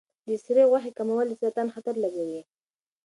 د 0.27 0.29
سرې 0.43 0.63
غوښې 0.69 0.91
کمول 0.97 1.25
د 1.29 1.33
سرطان 1.41 1.67
خطر 1.75 1.95
لږوي. 2.03 2.41